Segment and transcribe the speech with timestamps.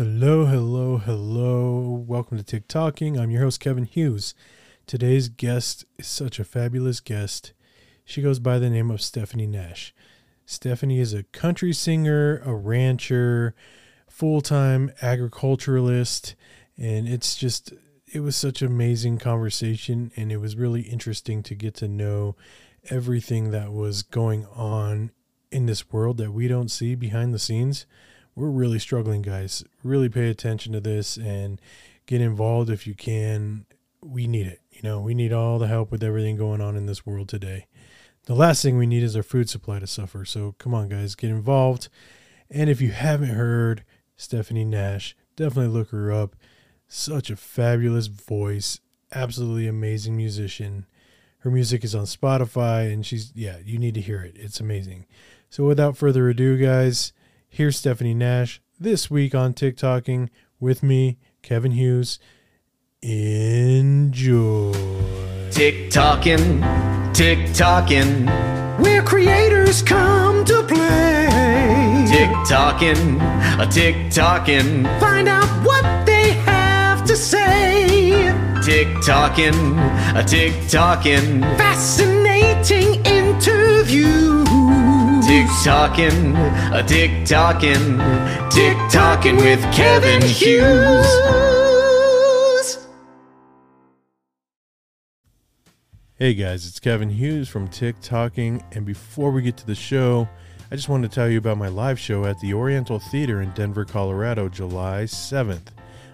[0.00, 2.02] Hello, hello, hello.
[2.08, 3.20] Welcome to TikToking.
[3.20, 4.34] I'm your host, Kevin Hughes.
[4.86, 7.52] Today's guest is such a fabulous guest.
[8.06, 9.94] She goes by the name of Stephanie Nash.
[10.46, 13.54] Stephanie is a country singer, a rancher,
[14.08, 16.34] full time agriculturalist,
[16.78, 17.74] and it's just,
[18.10, 22.36] it was such an amazing conversation, and it was really interesting to get to know
[22.88, 25.10] everything that was going on
[25.52, 27.84] in this world that we don't see behind the scenes
[28.40, 29.62] we're really struggling, guys.
[29.82, 31.60] Really pay attention to this and
[32.06, 33.66] get involved if you can.
[34.02, 34.60] We need it.
[34.70, 37.66] You know, we need all the help with everything going on in this world today.
[38.24, 40.24] The last thing we need is our food supply to suffer.
[40.24, 41.88] So come on, guys, get involved.
[42.48, 43.84] And if you haven't heard
[44.16, 46.34] Stephanie Nash, definitely look her up.
[46.88, 48.80] Such a fabulous voice,
[49.12, 50.86] absolutely amazing musician.
[51.38, 54.36] Her music is on Spotify, and she's, yeah, you need to hear it.
[54.36, 55.06] It's amazing.
[55.48, 57.12] So without further ado, guys,
[57.52, 60.28] Here's Stephanie Nash this week on TikToking
[60.60, 62.20] with me, Kevin Hughes.
[63.02, 64.72] Enjoy.
[65.50, 66.62] TikToking,
[67.12, 72.06] TikToking, where creators come to play.
[72.08, 73.20] TikToking,
[73.58, 78.32] a TikToking, find out what they have to say.
[78.62, 79.76] TikToking,
[80.14, 84.49] a TikToking, fascinating interview.
[85.30, 86.34] Tick tocking,
[86.74, 87.98] a tick tocking,
[88.50, 91.06] tick tocking with Kevin Hughes.
[96.16, 100.28] Hey guys, it's Kevin Hughes from TikToking, and before we get to the show,
[100.68, 103.52] I just wanted to tell you about my live show at the Oriental Theater in
[103.52, 105.68] Denver, Colorado, July 7th.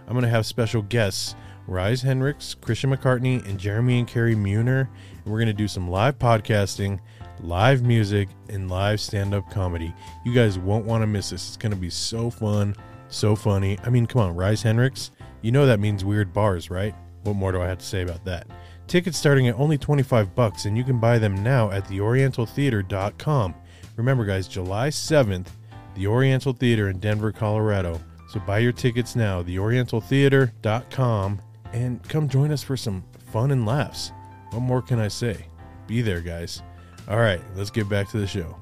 [0.06, 1.34] I'm going to have special guests
[1.67, 4.91] Rise Hendricks, Christian McCartney, and Jeremy and Carrie Muner,
[5.25, 7.00] and we're going to do some live podcasting
[7.41, 9.95] live music, and live stand up comedy.
[10.25, 11.48] You guys won't want to miss this.
[11.48, 12.75] It's going to be so fun,
[13.09, 13.78] so funny.
[13.84, 15.11] I mean, come on, Rise Hendricks,
[15.43, 16.95] you know that means weird bars, right?
[17.23, 18.47] What more do I have to say about that?
[18.87, 23.55] Tickets starting at only 25 bucks and you can buy them now at theorientaltheater.com.
[23.97, 25.47] Remember guys, July 7th,
[25.94, 28.00] the Oriental Theater in Denver, Colorado.
[28.28, 31.41] So buy your tickets now, theorientaltheater.com
[31.72, 34.12] and come join us for some fun and laughs.
[34.50, 35.47] What more can I say?
[35.87, 36.62] Be there, guys.
[37.09, 38.56] All right, let's get back to the show.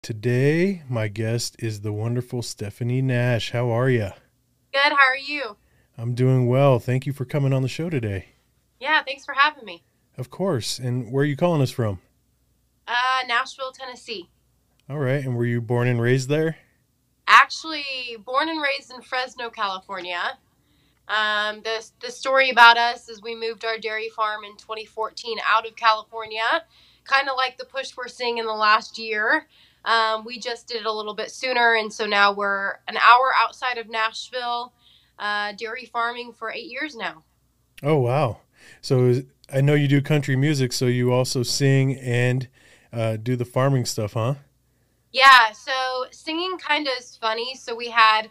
[0.00, 3.50] Today, my guest is the wonderful Stephanie Nash.
[3.50, 4.10] How are you?
[4.72, 4.92] Good.
[4.92, 5.56] How are you?
[5.98, 6.78] I'm doing well.
[6.78, 8.26] Thank you for coming on the show today.
[8.80, 9.82] Yeah, thanks for having me.
[10.16, 10.78] Of course.
[10.78, 12.00] And where are you calling us from?
[12.86, 14.28] Uh, Nashville, Tennessee.
[14.88, 15.24] All right.
[15.24, 16.58] And were you born and raised there?
[17.26, 17.84] Actually,
[18.24, 20.38] born and raised in Fresno, California.
[21.12, 25.66] Um, the, the story about us is we moved our dairy farm in 2014 out
[25.66, 26.64] of California,
[27.04, 29.46] kind of like the push we're seeing in the last year.
[29.84, 33.30] Um, we just did it a little bit sooner, and so now we're an hour
[33.36, 34.72] outside of Nashville,
[35.18, 37.24] uh, dairy farming for eight years now.
[37.82, 38.38] Oh, wow.
[38.80, 39.22] So
[39.52, 42.48] I know you do country music, so you also sing and
[42.90, 44.36] uh, do the farming stuff, huh?
[45.12, 47.54] Yeah, so singing kind of is funny.
[47.54, 48.30] So we had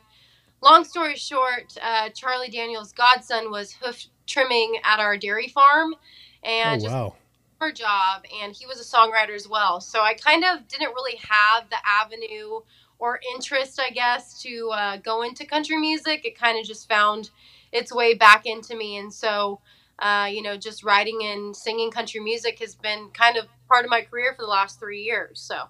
[0.62, 5.96] long story short, uh, Charlie Daniels' godson was hoof trimming at our dairy farm,
[6.44, 7.16] and oh, wow.
[7.60, 9.82] her job, and he was a songwriter as well.
[9.82, 12.62] So I kind of didn't really have the avenue
[13.00, 16.26] or interest, I guess, to uh, go into country music.
[16.26, 17.32] It kind of just found
[17.72, 19.60] its way back into me, and so.
[20.00, 23.92] Uh, you know, just writing and singing country music has been kind of part of
[23.92, 25.40] my career for the last three years.
[25.40, 25.66] So,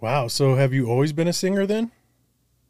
[0.00, 0.26] wow.
[0.26, 1.92] So, have you always been a singer then?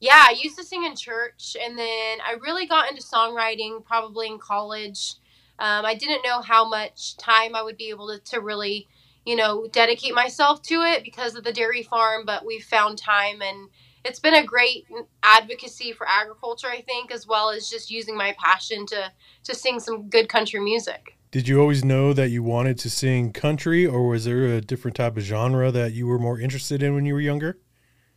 [0.01, 4.27] Yeah, I used to sing in church, and then I really got into songwriting probably
[4.27, 5.15] in college.
[5.59, 8.87] Um, I didn't know how much time I would be able to, to really,
[9.25, 13.41] you know, dedicate myself to it because of the dairy farm, but we found time,
[13.41, 13.71] and
[14.05, 14.87] it's been a great
[15.23, 19.11] advocacy for agriculture, I think, as well as just using my passion to
[19.45, 21.17] to sing some good country music.
[21.31, 24.97] Did you always know that you wanted to sing country, or was there a different
[24.97, 27.59] type of genre that you were more interested in when you were younger?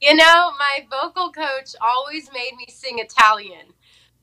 [0.01, 3.73] You know, my vocal coach always made me sing Italian,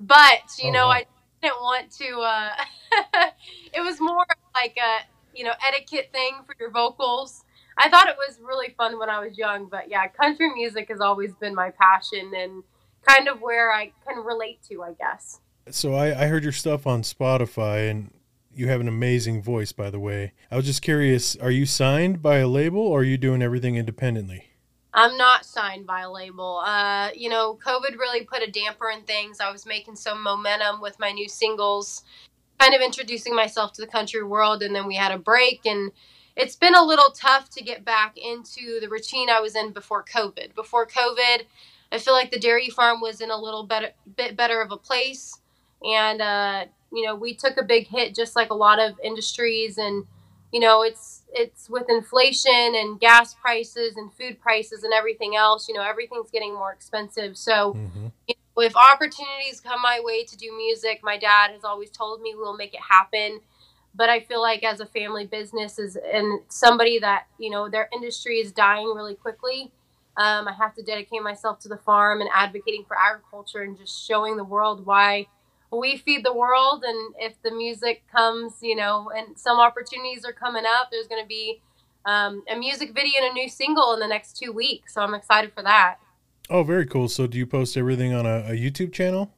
[0.00, 0.92] but you oh, know, wow.
[0.92, 1.06] I
[1.42, 2.20] didn't want to.
[2.20, 3.28] Uh,
[3.74, 4.24] it was more
[4.54, 5.04] like a
[5.36, 7.44] you know etiquette thing for your vocals.
[7.76, 11.00] I thought it was really fun when I was young, but yeah, country music has
[11.00, 12.62] always been my passion and
[13.06, 15.40] kind of where I can relate to, I guess.
[15.70, 18.12] So I, I heard your stuff on Spotify, and
[18.54, 20.32] you have an amazing voice, by the way.
[20.50, 23.76] I was just curious: are you signed by a label, or are you doing everything
[23.76, 24.55] independently?
[24.96, 26.62] I'm not signed by a label.
[26.64, 29.40] Uh, you know, COVID really put a damper in things.
[29.40, 32.02] I was making some momentum with my new singles,
[32.58, 35.92] kind of introducing myself to the country world, and then we had a break, and
[36.34, 40.02] it's been a little tough to get back into the routine I was in before
[40.02, 40.54] COVID.
[40.54, 41.42] Before COVID,
[41.92, 44.78] I feel like the dairy farm was in a little better, bit better of a
[44.78, 45.42] place,
[45.84, 49.76] and uh, you know we took a big hit just like a lot of industries,
[49.76, 50.06] and
[50.52, 55.68] you know it's it's with inflation and gas prices and food prices and everything else.
[55.68, 57.74] You know everything's getting more expensive, so.
[57.74, 58.06] Mm-hmm.
[58.28, 62.22] You know, if opportunities come my way to do music, my dad has always told
[62.22, 63.40] me we'll make it happen
[63.96, 67.88] but I feel like as a family business is and somebody that you know their
[67.92, 69.72] industry is dying really quickly.
[70.18, 74.06] Um, I have to dedicate myself to the farm and advocating for agriculture and just
[74.06, 75.26] showing the world why
[75.78, 76.84] we feed the world.
[76.86, 81.22] And if the music comes, you know, and some opportunities are coming up, there's going
[81.22, 81.60] to be
[82.04, 84.94] um, a music video and a new single in the next two weeks.
[84.94, 85.98] So I'm excited for that.
[86.48, 87.08] Oh, very cool.
[87.08, 89.32] So, do you post everything on a, a YouTube channel?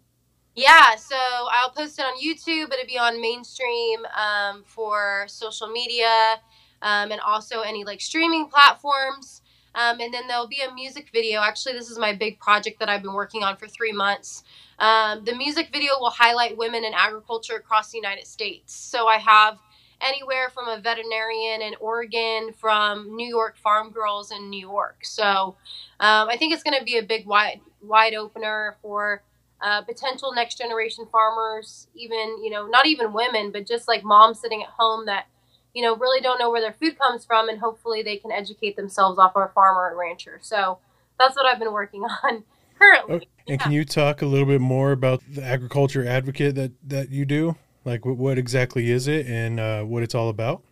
[0.55, 2.69] Yeah, so I'll post it on YouTube.
[2.69, 6.37] But it'll be on mainstream um, for social media
[6.83, 9.43] um, and also any like streaming platforms.
[9.75, 11.41] Um, and then there'll be a music video.
[11.41, 14.43] Actually, this is my big project that I've been working on for three months.
[14.79, 18.75] Um, the music video will highlight women in agriculture across the United States.
[18.75, 19.59] So I have
[20.01, 24.99] anywhere from a veterinarian in Oregon, from New York farm girls in New York.
[25.03, 25.57] So
[26.01, 29.23] um, I think it's going to be a big wide wide opener for
[29.61, 34.41] uh, potential next generation farmers, even, you know, not even women, but just like moms
[34.41, 35.27] sitting at home that,
[35.75, 38.77] you know, really don't know where their food comes from and hopefully they can educate
[38.77, 40.39] themselves off our farmer and rancher.
[40.41, 40.79] So
[41.19, 42.45] that's what I've been working on
[42.79, 43.17] currently.
[43.17, 43.27] Okay.
[43.49, 47.25] And can you talk a little bit more about the agriculture advocate that, that you
[47.25, 47.57] do?
[47.85, 50.63] Like what, what exactly is it and uh, what it's all about?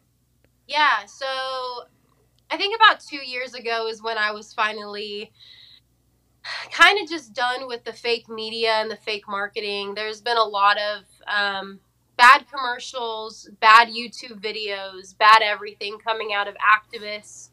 [0.67, 1.07] Yeah.
[1.07, 1.27] So
[2.51, 5.33] I think about two years ago is when I was finally
[6.71, 9.95] kind of just done with the fake media and the fake marketing.
[9.95, 11.81] There's been a lot of um,
[12.17, 17.51] bad commercials, bad YouTube videos, bad everything coming out of activists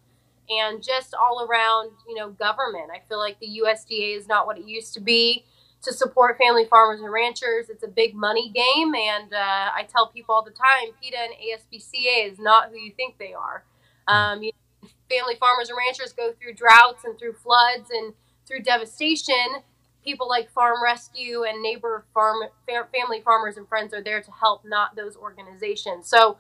[0.49, 2.89] and just all around, you know, government.
[2.93, 5.45] I feel like the USDA is not what it used to be
[5.83, 7.69] to support family farmers and ranchers.
[7.69, 11.33] It's a big money game, and uh, I tell people all the time, PETA and
[11.33, 13.63] ASPCA is not who you think they are.
[14.07, 18.13] Um, you know, family farmers and ranchers go through droughts and through floods and
[18.45, 19.61] through devastation,
[20.03, 24.63] people like Farm Rescue and neighbor farm family farmers and friends are there to help,
[24.65, 26.07] not those organizations.
[26.09, 26.37] So,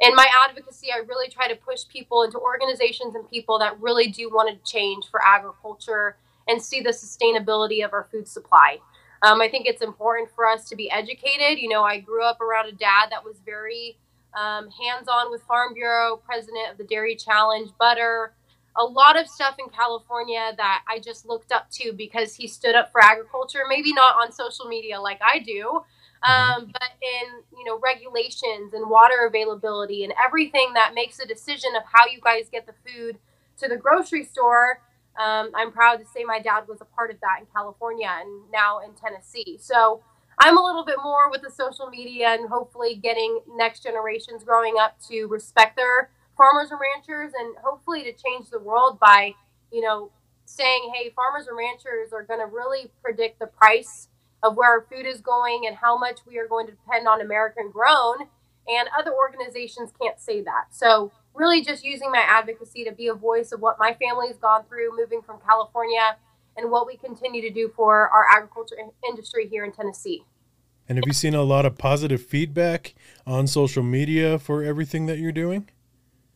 [0.00, 4.08] in my advocacy, I really try to push people into organizations and people that really
[4.08, 6.16] do want to change for agriculture
[6.46, 8.78] and see the sustainability of our food supply.
[9.22, 11.58] Um, I think it's important for us to be educated.
[11.58, 13.98] You know, I grew up around a dad that was very
[14.34, 18.32] um, hands on with Farm Bureau, president of the Dairy Challenge, butter,
[18.76, 22.76] a lot of stuff in California that I just looked up to because he stood
[22.76, 23.60] up for agriculture.
[23.68, 25.82] Maybe not on social media like I do.
[26.22, 31.70] Um, but in you know regulations and water availability and everything that makes a decision
[31.76, 33.18] of how you guys get the food
[33.58, 34.80] to the grocery store.
[35.18, 38.50] Um, I'm proud to say my dad was a part of that in California and
[38.52, 39.58] now in Tennessee.
[39.60, 40.02] So
[40.38, 44.76] I'm a little bit more with the social media and hopefully getting next generations growing
[44.80, 49.34] up to respect their farmers and ranchers and hopefully to change the world by,
[49.72, 50.12] you know,
[50.44, 54.08] saying, hey, farmers and ranchers are going to really predict the price
[54.42, 57.20] of where our food is going and how much we are going to depend on
[57.20, 58.28] American grown.
[58.68, 60.66] And other organizations can't say that.
[60.70, 64.64] So, really just using my advocacy to be a voice of what my family's gone
[64.68, 66.16] through moving from California
[66.56, 68.76] and what we continue to do for our agriculture
[69.08, 70.24] industry here in Tennessee.
[70.88, 72.94] And have you seen a lot of positive feedback
[73.26, 75.68] on social media for everything that you're doing?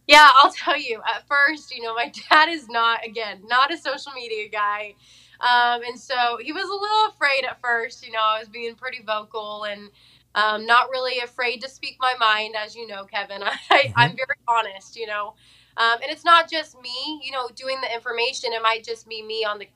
[0.07, 1.01] Yeah, I'll tell you.
[1.07, 4.95] At first, you know, my dad is not, again, not a social media guy.
[5.43, 8.07] Um, and so he was a little afraid at first.
[8.07, 9.91] You know, I was being pretty vocal and
[10.35, 13.43] um, not really afraid to speak my mind, as you know, Kevin.
[13.43, 13.93] I, mm-hmm.
[13.97, 15.35] I'm very honest, you know.
[15.77, 18.53] Um, and it's not just me, you know, doing the information.
[18.53, 19.67] It might just be me on the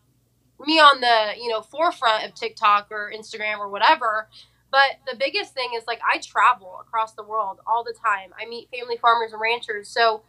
[0.64, 4.28] me on the you know forefront of TikTok or Instagram or whatever.
[4.70, 8.30] But the biggest thing is like I travel across the world all the time.
[8.40, 9.88] I meet family farmers and ranchers.
[9.88, 10.22] So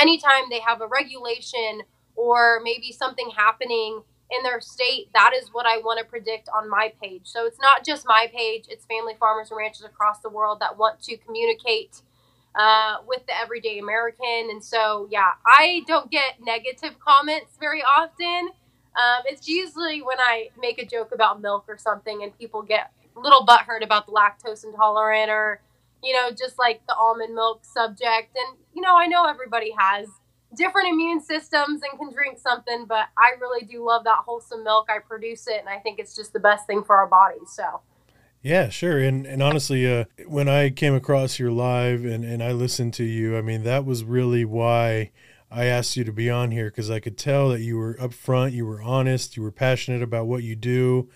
[0.00, 1.82] anytime they have a regulation
[2.14, 6.68] or maybe something happening in their state, that is what I want to predict on
[6.68, 7.22] my page.
[7.24, 10.76] So it's not just my page, it's family farmers and ranchers across the world that
[10.76, 12.02] want to communicate
[12.54, 14.48] uh, with the everyday American.
[14.50, 18.50] And so, yeah, I don't get negative comments very often.
[18.96, 22.92] Um, it's usually when I make a joke about milk or something and people get
[23.16, 25.62] a little butthurt about the lactose intolerant or,
[26.02, 28.36] you know, just like the almond milk subject.
[28.36, 30.08] And, you know, I know everybody has
[30.54, 34.88] different immune systems and can drink something, but I really do love that wholesome milk.
[34.88, 37.50] I produce it and I think it's just the best thing for our bodies.
[37.50, 37.80] So,
[38.42, 38.98] Yeah, sure.
[38.98, 43.04] And and honestly, uh, when I came across your live and, and I listened to
[43.04, 45.10] you, I mean, that was really why
[45.50, 48.52] I asked you to be on here because I could tell that you were upfront,
[48.52, 51.10] you were honest, you were passionate about what you do,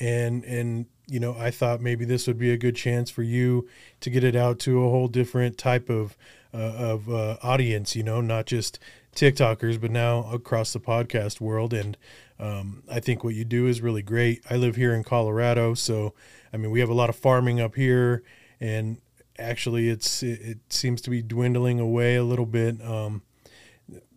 [0.00, 3.68] and and you know, I thought maybe this would be a good chance for you
[4.00, 6.16] to get it out to a whole different type of
[6.52, 7.96] uh, of uh, audience.
[7.96, 8.78] You know, not just
[9.14, 11.72] TikTokers, but now across the podcast world.
[11.72, 11.96] And
[12.38, 14.42] um, I think what you do is really great.
[14.50, 16.14] I live here in Colorado, so
[16.52, 18.22] I mean, we have a lot of farming up here,
[18.60, 18.98] and
[19.38, 22.82] actually, it's it, it seems to be dwindling away a little bit.
[22.84, 23.22] Um,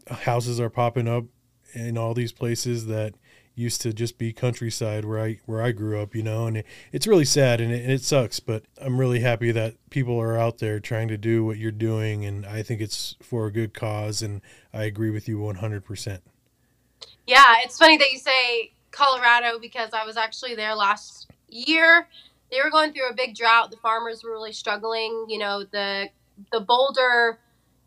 [0.09, 1.25] houses are popping up
[1.73, 3.13] in all these places that
[3.59, 6.65] used to just be countryside where I where I grew up, you know, and it,
[6.91, 8.39] it's really sad and it, and it, sucks.
[8.39, 12.25] But I'm really happy that people are out there trying to do what you're doing,
[12.25, 14.21] and I think it's for a good cause.
[14.21, 14.41] And
[14.73, 15.83] I agree with you 100.
[15.83, 16.23] percent
[17.27, 22.07] Yeah, it's funny that you say Colorado because I was actually there last year.
[22.51, 23.69] They were going through a big drought.
[23.69, 25.25] The farmers were really struggling.
[25.27, 26.09] You know, the
[26.51, 27.39] the Boulder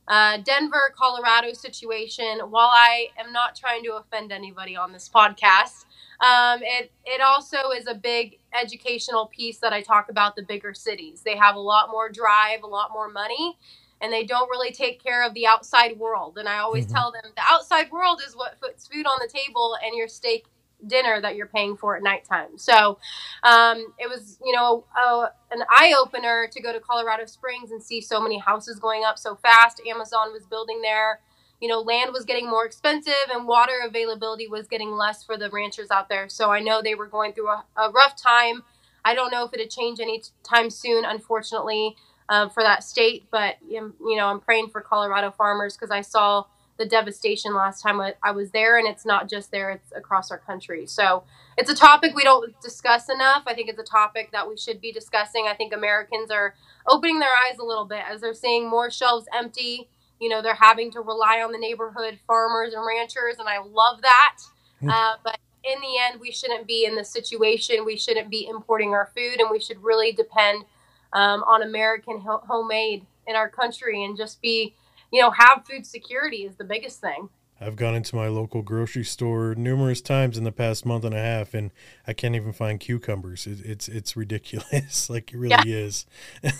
[0.09, 2.41] uh, Denver, Colorado situation.
[2.51, 5.85] While I am not trying to offend anybody on this podcast,
[6.21, 10.75] um, it it also is a big educational piece that I talk about the bigger
[10.75, 11.23] cities.
[11.23, 13.59] They have a lot more drive, a lot more money,
[14.01, 16.39] and they don't really take care of the outside world.
[16.39, 16.95] And I always mm-hmm.
[16.95, 20.47] tell them the outside world is what puts food on the table and your steak
[20.87, 22.59] dinner that you're paying for at nighttime.
[22.59, 22.99] So
[23.43, 27.83] um, it was, you know, a, an eye opener to go to Colorado Springs and
[27.83, 29.81] see so many houses going up so fast.
[29.89, 31.21] Amazon was building there.
[31.61, 35.49] You know, land was getting more expensive and water availability was getting less for the
[35.51, 36.29] ranchers out there.
[36.29, 38.65] So I know they were going through a, a rough time.
[39.05, 41.97] I don't know if it'd change anytime soon, unfortunately,
[42.29, 43.27] uh, for that state.
[43.31, 46.45] But, you know, I'm praying for Colorado farmers because I saw
[46.79, 50.39] the devastation last time I was there, and it's not just there; it's across our
[50.39, 50.87] country.
[50.87, 51.25] So
[51.57, 53.43] it's a topic we don't discuss enough.
[53.47, 55.47] I think it's a topic that we should be discussing.
[55.49, 56.55] I think Americans are
[56.89, 59.89] opening their eyes a little bit as they're seeing more shelves empty.
[60.19, 64.03] You know, they're having to rely on the neighborhood farmers and ranchers, and I love
[64.03, 64.39] that.
[64.81, 64.91] Hmm.
[64.91, 67.85] Uh, but in the end, we shouldn't be in this situation.
[67.85, 70.65] We shouldn't be importing our food, and we should really depend
[71.13, 74.75] um, on American ho- homemade in our country and just be
[75.13, 77.29] you know, have food security is the biggest thing.
[77.61, 81.19] I've gone into my local grocery store numerous times in the past month and a
[81.19, 81.71] half, and
[82.09, 83.47] I can't even find cucumbers.
[83.47, 85.77] It, it's it's ridiculous, like it really yeah.
[85.77, 86.07] is.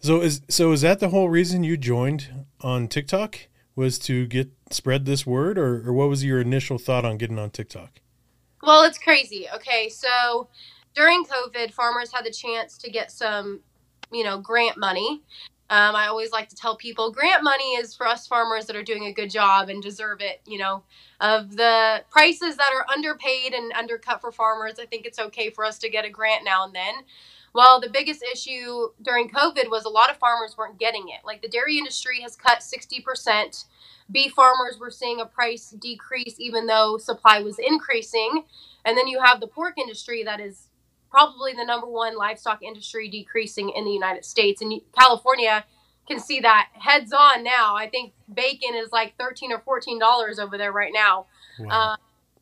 [0.00, 3.46] so is so is that the whole reason you joined on TikTok?
[3.76, 7.38] Was to get spread this word, or, or what was your initial thought on getting
[7.38, 8.00] on TikTok?
[8.62, 9.46] Well, it's crazy.
[9.54, 10.48] Okay, so
[10.94, 13.60] during COVID, farmers had the chance to get some,
[14.12, 15.22] you know, grant money
[15.70, 18.82] um, I always like to tell people grant money is for us farmers that are
[18.82, 20.40] doing a good job and deserve it.
[20.44, 20.82] You know,
[21.20, 25.64] of the prices that are underpaid and undercut for farmers, I think it's okay for
[25.64, 26.94] us to get a grant now and then.
[27.54, 31.24] Well, the biggest issue during COVID was a lot of farmers weren't getting it.
[31.24, 33.64] Like the dairy industry has cut 60%.
[34.10, 38.44] Beef farmers were seeing a price decrease even though supply was increasing.
[38.84, 40.66] And then you have the pork industry that is
[41.10, 44.62] probably the number one livestock industry decreasing in the United States.
[44.62, 45.64] And California
[46.06, 47.76] can see that heads on now.
[47.76, 51.26] I think bacon is like 13 or 14 dollars over there right now.
[51.58, 51.68] Wow.
[51.92, 51.96] Uh,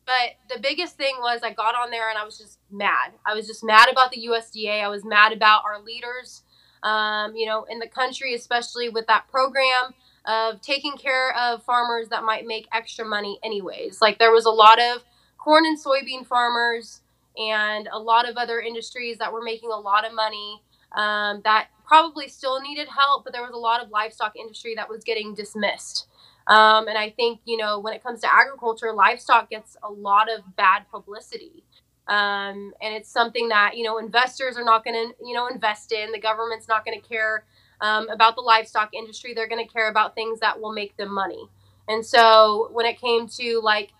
[0.05, 3.11] but the biggest thing was I got on there and I was just mad.
[3.25, 4.83] I was just mad about the USDA.
[4.83, 6.41] I was mad about our leaders,
[6.81, 9.93] um, you know, in the country, especially with that program
[10.25, 14.01] of taking care of farmers that might make extra money anyways.
[14.01, 15.03] Like there was a lot of
[15.37, 17.01] corn and soybean farmers
[17.37, 20.61] and a lot of other industries that were making a lot of money
[20.95, 24.89] um, that probably still needed help, but there was a lot of livestock industry that
[24.89, 26.07] was getting dismissed.
[26.47, 30.27] Um, and I think, you know, when it comes to agriculture, livestock gets a lot
[30.31, 31.63] of bad publicity.
[32.07, 35.91] Um, and it's something that, you know, investors are not going to, you know, invest
[35.91, 36.11] in.
[36.11, 37.45] The government's not going to care
[37.81, 39.33] um, about the livestock industry.
[39.33, 41.47] They're going to care about things that will make them money.
[41.87, 43.91] And so when it came to like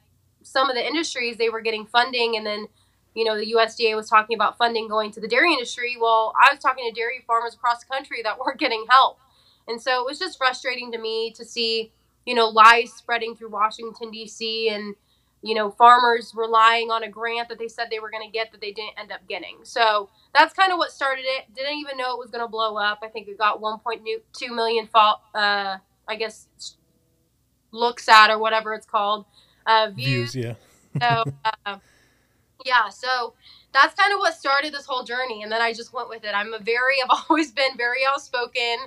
[0.41, 2.67] some of the industries, they were getting funding and then
[3.16, 5.98] you know, the USDA was talking about funding going to the dairy industry.
[6.00, 9.20] Well, I was talking to dairy farmers across the country that weren't getting help.
[9.68, 11.92] And so it was just frustrating to me to see,
[12.25, 14.96] you know, lies spreading through Washington, D.C., and,
[15.42, 18.51] you know, farmers relying on a grant that they said they were going to get
[18.51, 19.60] that they didn't end up getting.
[19.63, 21.54] So that's kind of what started it.
[21.56, 23.00] Didn't even know it was going to blow up.
[23.04, 26.48] I think it got 1.2 million, fall, uh, I guess,
[27.72, 29.25] looks at or whatever it's called.
[29.66, 30.34] Uh, views.
[30.34, 30.56] views
[31.00, 31.24] yeah.
[31.24, 31.32] so,
[31.66, 31.78] uh,
[32.66, 33.34] yeah, so
[33.74, 36.32] that's kind of what started this whole journey, and then I just went with it.
[36.34, 38.78] I'm a very, I've always been very outspoken.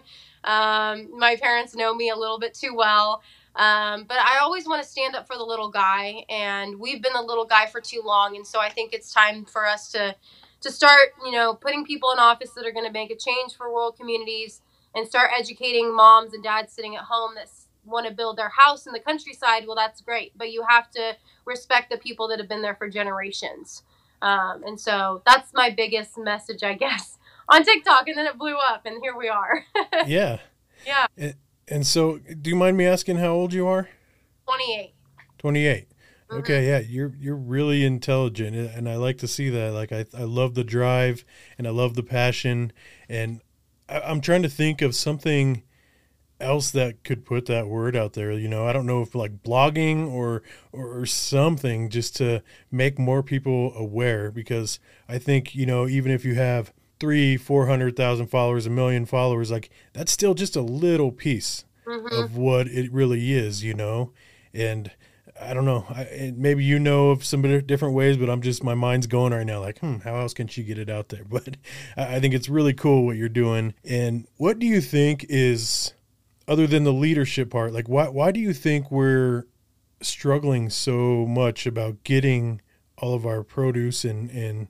[0.44, 3.22] Um, my parents know me a little bit too well,
[3.56, 7.12] um, but I always want to stand up for the little guy, and we've been
[7.14, 10.16] the little guy for too long, and so I think it's time for us to
[10.62, 13.56] to start, you know, putting people in office that are going to make a change
[13.56, 14.62] for rural communities
[14.94, 17.48] and start educating moms and dads sitting at home that
[17.84, 19.66] want to build their house in the countryside.
[19.66, 22.88] Well, that's great, but you have to respect the people that have been there for
[22.88, 23.82] generations.
[24.20, 28.08] Um, and so that's my biggest message, I guess, on TikTok.
[28.08, 29.64] And then it blew up, and here we are.
[30.06, 30.38] yeah.
[30.86, 31.06] Yeah.
[31.16, 31.34] And,
[31.68, 33.88] and so, do you mind me asking how old you are?
[34.46, 34.94] 28.
[35.38, 35.88] 28.
[36.32, 39.72] Okay, yeah, you're you're really intelligent, and I like to see that.
[39.74, 41.26] Like, I I love the drive,
[41.58, 42.72] and I love the passion,
[43.06, 43.42] and
[43.86, 45.62] I, I'm trying to think of something
[46.40, 48.32] else that could put that word out there.
[48.32, 53.22] You know, I don't know if like blogging or, or something just to make more
[53.22, 58.70] people aware because I think, you know, even if you have three, 400,000 followers, a
[58.70, 62.14] million followers, like that's still just a little piece mm-hmm.
[62.14, 64.12] of what it really is, you know?
[64.54, 64.90] And
[65.40, 65.86] I don't know.
[65.88, 69.46] I, maybe you know of some different ways, but I'm just my mind's going right
[69.46, 69.60] now.
[69.60, 71.24] Like, hmm, how else can she get it out there?
[71.28, 71.56] But
[71.96, 73.74] I think it's really cool what you're doing.
[73.84, 75.94] And what do you think is,
[76.48, 79.46] other than the leadership part, like why why do you think we're
[80.00, 82.60] struggling so much about getting
[82.98, 84.68] all of our produce and and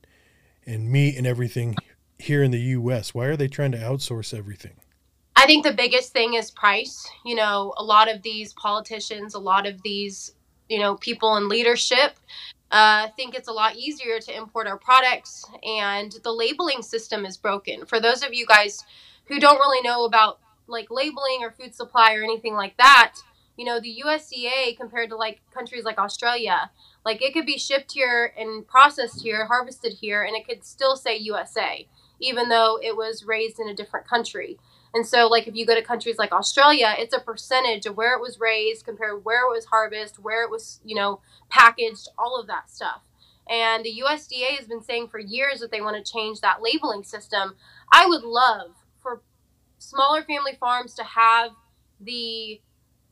[0.66, 1.76] and meat and everything
[2.18, 3.14] here in the U.S.?
[3.14, 4.74] Why are they trying to outsource everything?
[5.34, 7.08] I think the biggest thing is price.
[7.24, 10.32] You know, a lot of these politicians, a lot of these
[10.68, 12.16] you know people in leadership
[12.70, 17.36] uh, think it's a lot easier to import our products and the labeling system is
[17.36, 18.82] broken for those of you guys
[19.26, 20.40] who don't really know about
[20.72, 23.14] like labeling or food supply or anything like that
[23.56, 26.70] you know the usda compared to like countries like australia
[27.04, 30.96] like it could be shipped here and processed here harvested here and it could still
[30.96, 31.86] say usa
[32.18, 34.58] even though it was raised in a different country
[34.94, 38.14] and so, like if you go to countries like Australia, it's a percentage of where
[38.14, 42.38] it was raised compared where it was harvested, where it was, you know, packaged, all
[42.38, 43.00] of that stuff.
[43.48, 47.04] And the USDA has been saying for years that they want to change that labeling
[47.04, 47.54] system.
[47.90, 48.81] I would love
[49.82, 51.50] smaller family farms to have
[52.00, 52.60] the,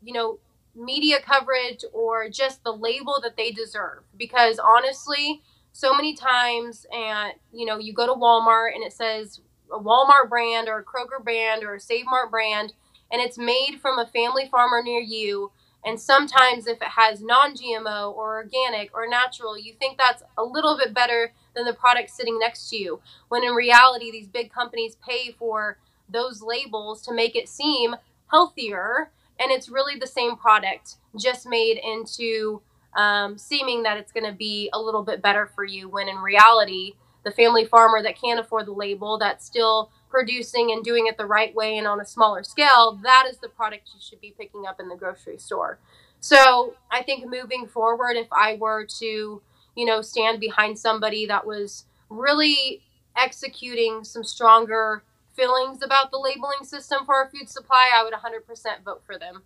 [0.02, 0.38] you know,
[0.74, 4.02] media coverage or just the label that they deserve.
[4.16, 9.40] Because honestly, so many times, and you know, you go to Walmart and it says
[9.72, 12.72] a Walmart brand or a Kroger brand or a Save Mart brand,
[13.12, 15.52] and it's made from a family farmer near you.
[15.84, 20.44] And sometimes, if it has non GMO or organic or natural, you think that's a
[20.44, 23.00] little bit better than the product sitting next to you.
[23.28, 25.78] When in reality, these big companies pay for
[26.12, 27.96] those labels to make it seem
[28.30, 29.10] healthier.
[29.38, 32.60] And it's really the same product, just made into
[32.96, 36.16] um, seeming that it's going to be a little bit better for you, when in
[36.18, 36.94] reality,
[37.24, 41.26] the family farmer that can't afford the label that's still producing and doing it the
[41.26, 44.66] right way and on a smaller scale, that is the product you should be picking
[44.66, 45.78] up in the grocery store.
[46.20, 49.40] So I think moving forward, if I were to,
[49.76, 52.82] you know, stand behind somebody that was really
[53.16, 55.02] executing some stronger
[55.40, 59.42] feelings about the labeling system for our food supply, I would 100% vote for them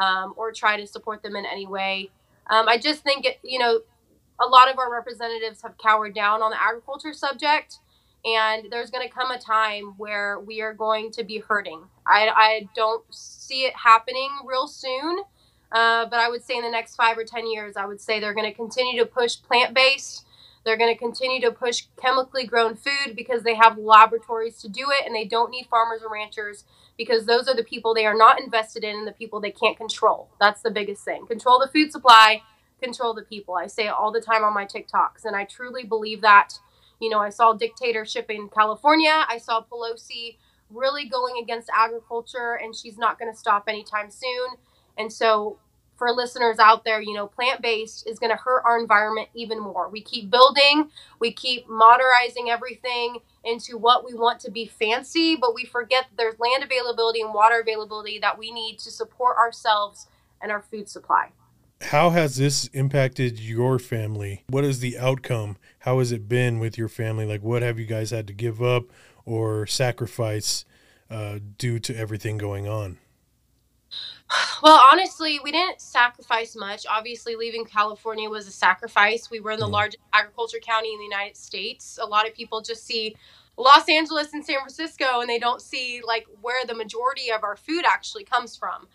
[0.00, 2.10] um, or try to support them in any way.
[2.50, 3.80] Um, I just think, it, you know,
[4.40, 7.78] a lot of our representatives have cowered down on the agriculture subject
[8.24, 12.28] and there's going to come a time where we are going to be hurting i,
[12.28, 15.20] I don't see it happening real soon
[15.72, 18.20] uh, but i would say in the next five or ten years i would say
[18.20, 20.25] they're going to continue to push plant-based
[20.66, 24.88] they're going to continue to push chemically grown food because they have laboratories to do
[24.90, 26.64] it and they don't need farmers or ranchers
[26.98, 29.78] because those are the people they are not invested in and the people they can't
[29.78, 32.42] control that's the biggest thing control the food supply
[32.80, 33.54] control the people.
[33.54, 36.54] I say it all the time on my TikToks, and I truly believe that.
[37.00, 39.24] You know, I saw dictatorship in California.
[39.28, 40.36] I saw Pelosi
[40.70, 44.48] really going against agriculture, and she's not going to stop anytime soon.
[44.96, 45.58] And so,
[45.96, 49.58] for listeners out there, you know, plant based is going to hurt our environment even
[49.60, 49.88] more.
[49.88, 55.54] We keep building, we keep modernizing everything into what we want to be fancy, but
[55.54, 60.06] we forget that there's land availability and water availability that we need to support ourselves
[60.42, 61.30] and our food supply.
[61.80, 64.44] How has this impacted your family?
[64.48, 65.56] What is the outcome?
[65.80, 67.26] How has it been with your family?
[67.26, 68.84] Like, what have you guys had to give up
[69.24, 70.64] or sacrifice
[71.10, 72.98] uh, due to everything going on?
[74.62, 76.86] Well, honestly, we didn't sacrifice much.
[76.90, 79.30] Obviously, leaving California was a sacrifice.
[79.30, 79.72] We were in the mm.
[79.72, 81.98] largest agriculture county in the United States.
[82.02, 83.14] A lot of people just see
[83.56, 87.56] Los Angeles and San Francisco and they don't see like where the majority of our
[87.56, 88.88] food actually comes from.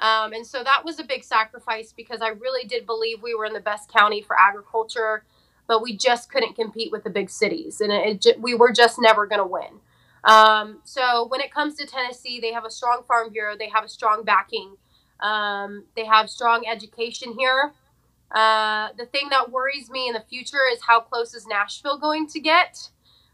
[0.00, 3.44] Um, and so that was a big sacrifice because I really did believe we were
[3.44, 5.24] in the best county for agriculture,
[5.66, 8.98] but we just couldn't compete with the big cities, and it, it, we were just
[9.00, 9.80] never going to win.
[10.24, 13.84] Um, so when it comes to Tennessee, they have a strong farm bureau, they have
[13.84, 14.76] a strong backing,
[15.20, 17.72] um, they have strong education here.
[18.34, 22.26] Uh, the thing that worries me in the future is how close is Nashville going
[22.28, 22.90] to get?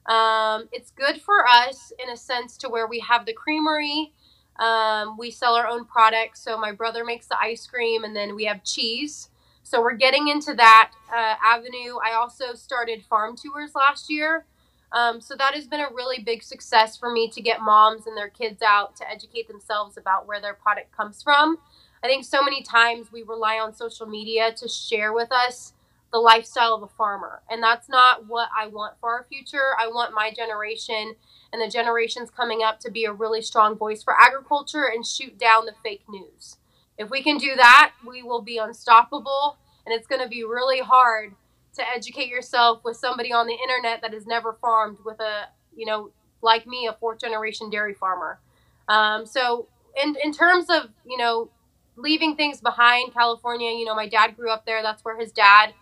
[0.06, 4.12] Um, it's good for us in a sense to where we have the creamery.
[4.58, 6.42] Um, we sell our own products.
[6.42, 9.30] So my brother makes the ice cream, and then we have cheese.
[9.62, 11.96] So we're getting into that uh, avenue.
[12.04, 14.44] I also started farm tours last year.
[14.92, 18.16] Um, so that has been a really big success for me to get moms and
[18.16, 21.58] their kids out to educate themselves about where their product comes from.
[22.02, 25.74] I think so many times we rely on social media to share with us
[26.12, 27.42] the lifestyle of a farmer.
[27.48, 29.76] And that's not what I want for our future.
[29.78, 31.14] I want my generation
[31.52, 35.38] and the generations coming up to be a really strong voice for agriculture and shoot
[35.38, 36.56] down the fake news.
[36.98, 39.58] If we can do that, we will be unstoppable.
[39.86, 41.34] And it's going to be really hard
[41.74, 45.86] to educate yourself with somebody on the internet that has never farmed with a, you
[45.86, 46.10] know,
[46.42, 48.40] like me, a fourth generation dairy farmer.
[48.88, 49.68] Um, so,
[50.02, 51.50] in, in terms of, you know,
[51.96, 54.82] leaving things behind, California, you know, my dad grew up there.
[54.82, 55.74] That's where his dad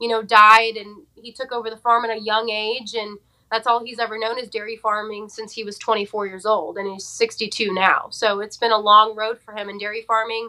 [0.00, 3.18] you know, died and he took over the farm at a young age and
[3.50, 6.90] that's all he's ever known is dairy farming since he was 24 years old and
[6.90, 8.08] he's 62 now.
[8.10, 10.48] So it's been a long road for him in dairy farming.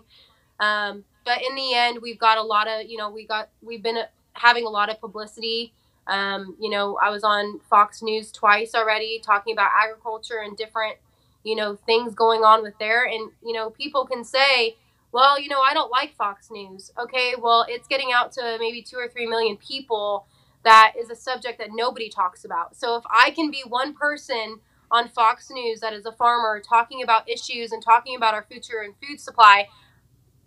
[0.60, 3.84] Um, but in the end, we've got a lot of, you know, we got, we've
[3.84, 4.00] been
[4.38, 5.74] having a lot of publicity.
[6.08, 10.98] Um, you know, I was on Fox News twice already talking about agriculture and different,
[11.44, 13.06] you know, things going on with there.
[13.06, 14.78] And, you know, people can say,
[15.12, 16.92] well, you know, I don't like Fox News.
[17.00, 20.28] Okay, well, it's getting out to maybe two or three million people.
[20.64, 22.76] That is a subject that nobody talks about.
[22.76, 24.60] So if I can be one person
[24.92, 28.82] on Fox News that is a farmer talking about issues and talking about our future
[28.84, 29.68] and food supply,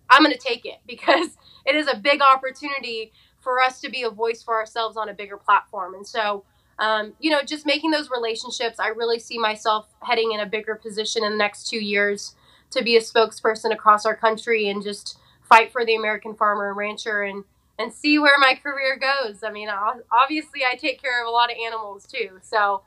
[0.09, 4.03] I'm going to take it because it is a big opportunity for us to be
[4.03, 5.95] a voice for ourselves on a bigger platform.
[5.95, 6.45] And so,
[6.79, 10.75] um, you know, just making those relationships, I really see myself heading in a bigger
[10.75, 12.35] position in the next two years
[12.71, 16.77] to be a spokesperson across our country and just fight for the American farmer and
[16.77, 17.45] rancher and
[17.79, 19.43] and see where my career goes.
[19.43, 19.71] I mean,
[20.13, 22.83] obviously, I take care of a lot of animals too, so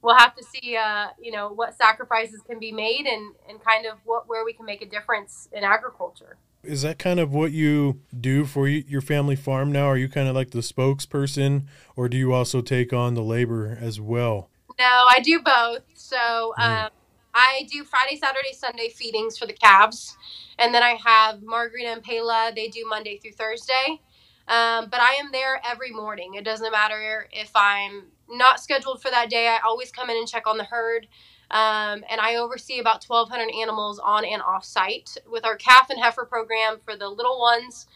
[0.00, 3.86] we'll have to see, uh, you know, what sacrifices can be made and and kind
[3.86, 6.38] of what where we can make a difference in agriculture.
[6.62, 9.86] Is that kind of what you do for your family farm now?
[9.86, 11.64] Are you kind of like the spokesperson,
[11.96, 14.50] or do you also take on the labor as well?
[14.78, 15.82] No, I do both.
[15.94, 16.54] So.
[16.58, 16.84] Mm.
[16.84, 16.90] Um,
[17.34, 20.16] I do Friday, Saturday, Sunday feedings for the calves.
[20.58, 22.52] And then I have Margarita and Pela.
[22.54, 24.00] They do Monday through Thursday.
[24.48, 26.34] Um, but I am there every morning.
[26.34, 29.46] It doesn't matter if I'm not scheduled for that day.
[29.46, 31.06] I always come in and check on the herd.
[31.50, 35.98] Um, and I oversee about 1,200 animals on and off site with our calf and
[35.98, 37.86] heifer program for the little ones.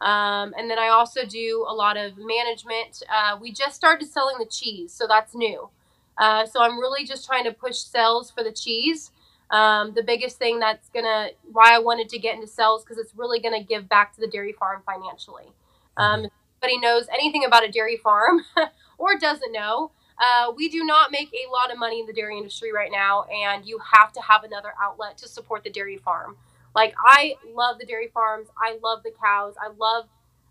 [0.00, 3.02] Um, and then I also do a lot of management.
[3.12, 5.68] Uh, we just started selling the cheese, so that's new.
[6.16, 9.10] Uh, so I'm really just trying to push sales for the cheese.
[9.50, 13.16] Um, the biggest thing that's gonna why I wanted to get into sales because it's
[13.16, 15.52] really gonna give back to the dairy farm financially.
[15.96, 16.30] Um, if
[16.62, 18.42] anybody knows anything about a dairy farm
[18.98, 22.36] or doesn't know, uh, we do not make a lot of money in the dairy
[22.36, 26.36] industry right now, and you have to have another outlet to support the dairy farm.
[26.74, 30.06] Like I love the dairy farms, I love the cows, I love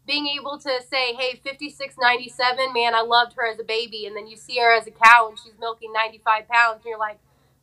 [0.09, 4.07] being able to say, hey, 5697, man, I loved her as a baby.
[4.07, 6.77] And then you see her as a cow and she's milking 95 pounds.
[6.77, 7.19] And you're like,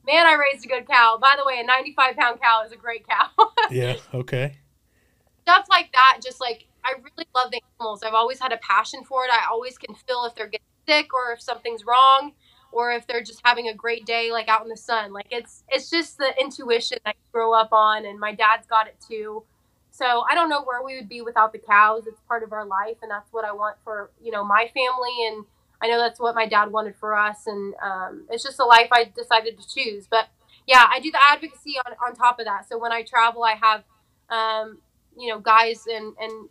[0.07, 1.19] man, I raised a good cow.
[1.21, 3.31] By the way, a 95 pound cow is a great cow.
[3.71, 4.59] yeah, okay.
[5.43, 8.03] Stuff like that, just like, I really love the animals.
[8.05, 9.31] I've always had a passion for it.
[9.31, 12.33] I always can feel if they're getting sick or if something's wrong
[12.73, 15.13] or if they're just having a great day like out in the sun.
[15.13, 18.97] Like it's it's just the intuition I grow up on and my dad's got it
[19.07, 19.43] too.
[19.91, 22.07] So I don't know where we would be without the cows.
[22.07, 25.27] It's part of our life, and that's what I want for you know my family,
[25.27, 25.47] and
[25.81, 28.89] I know that's what my dad wanted for us, and um, it's just a life
[28.93, 30.07] I decided to choose.
[30.07, 30.29] But
[30.67, 32.69] yeah, I do the advocacy on on top of that.
[32.69, 33.85] So when I travel, I have
[34.29, 34.79] um,
[35.17, 36.51] you know guys and and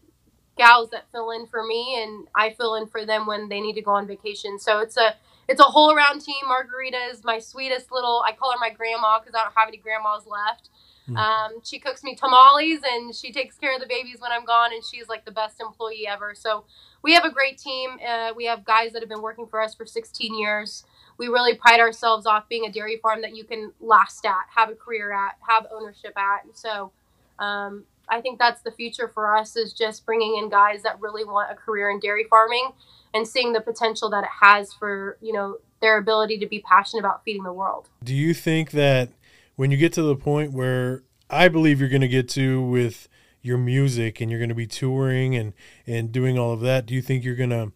[0.57, 3.73] gals that fill in for me, and I fill in for them when they need
[3.73, 4.59] to go on vacation.
[4.59, 5.15] So it's a
[5.47, 6.47] it's a whole around team.
[6.47, 8.23] Margarita is my sweetest little.
[8.25, 10.69] I call her my grandma because I don't have any grandmas left.
[11.09, 11.17] Mm.
[11.17, 14.73] Um, she cooks me tamales and she takes care of the babies when I'm gone,
[14.73, 16.33] and she's like the best employee ever.
[16.33, 16.65] So
[17.03, 17.91] we have a great team.
[18.05, 20.83] Uh, we have guys that have been working for us for 16 years.
[21.17, 24.69] We really pride ourselves off being a dairy farm that you can last at, have
[24.69, 26.43] a career at, have ownership at.
[26.43, 26.91] And so
[27.39, 31.23] um, I think that's the future for us is just bringing in guys that really
[31.23, 32.71] want a career in dairy farming
[33.13, 37.01] and seeing the potential that it has for you know their ability to be passionate
[37.01, 37.89] about feeding the world.
[38.03, 39.09] Do you think that
[39.55, 43.07] when you get to the point where I believe you're going to get to with
[43.41, 45.53] your music and you're going to be touring and
[45.85, 47.71] and doing all of that, do you think you're going to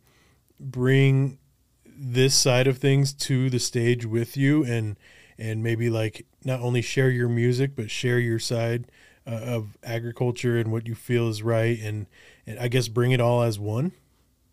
[0.59, 1.39] bring
[1.85, 4.97] this side of things to the stage with you and
[5.37, 8.85] and maybe like not only share your music but share your side
[9.29, 12.07] uh, of agriculture and what you feel is right and
[12.47, 13.91] and I guess bring it all as one?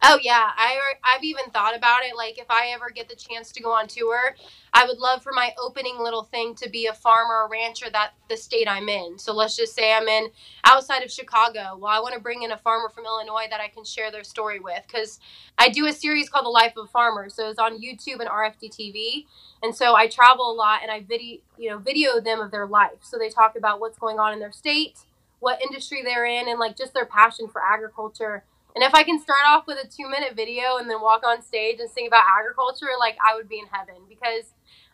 [0.02, 2.14] Oh yeah, I I've even thought about it.
[2.16, 4.36] Like if I ever get the chance to go on tour,
[4.72, 8.12] I would love for my opening little thing to be a farmer or rancher that
[8.28, 9.18] the state I'm in.
[9.18, 10.28] So let's just say I'm in
[10.64, 11.78] outside of Chicago.
[11.78, 14.22] Well, I want to bring in a farmer from Illinois that I can share their
[14.22, 15.18] story with because
[15.56, 17.30] I do a series called The Life of a Farmer.
[17.30, 19.24] So it's on YouTube and RFD TV,
[19.62, 22.66] and so I travel a lot and I video you know video them of their
[22.66, 22.98] life.
[23.00, 24.98] So they talk about what's going on in their state,
[25.40, 28.44] what industry they're in, and like just their passion for agriculture
[28.76, 31.42] and if I can start off with a two minute video and then walk on
[31.42, 34.52] stage and sing about agriculture, like I would be in heaven because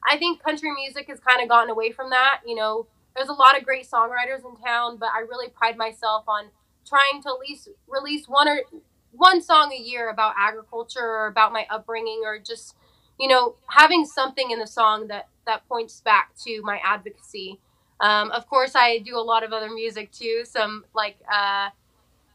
[0.08, 2.42] I think country music has kind of gotten away from that.
[2.46, 6.22] You know, there's a lot of great songwriters in town, but I really pride myself
[6.28, 6.44] on
[6.86, 8.60] trying to at least release one or
[9.10, 12.76] one song a year about agriculture or about my upbringing or just
[13.18, 17.60] you know having something in the song that that points back to my advocacy
[18.00, 21.68] um, of course i do a lot of other music too some like uh,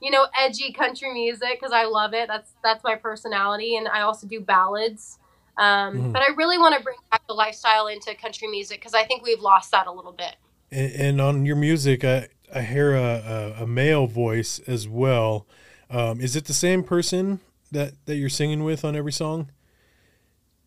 [0.01, 2.27] you know, edgy country music because I love it.
[2.27, 5.19] That's that's my personality, and I also do ballads.
[5.57, 6.11] Um, mm-hmm.
[6.11, 9.23] But I really want to bring back the lifestyle into country music because I think
[9.23, 10.35] we've lost that a little bit.
[10.71, 15.47] And, and on your music, I I hear a, a, a male voice as well.
[15.89, 17.39] Um, is it the same person
[17.71, 19.51] that that you're singing with on every song?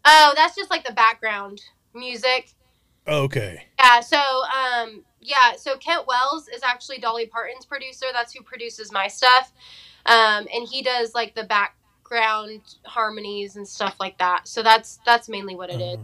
[0.04, 1.60] Oh, that's just like the background
[1.94, 2.54] music.
[3.06, 3.66] Okay.
[3.78, 4.00] Yeah.
[4.00, 5.56] So, um, yeah.
[5.56, 8.06] So Kent Wells is actually Dolly Parton's producer.
[8.12, 9.52] That's who produces my stuff,
[10.06, 14.48] um, and he does like the background harmonies and stuff like that.
[14.48, 15.98] So that's that's mainly what it is.